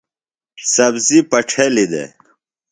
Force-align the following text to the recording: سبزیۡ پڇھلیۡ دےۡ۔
سبزیۡ 0.73 1.27
پڇھلیۡ 1.31 1.89
دےۡ۔ 1.91 2.09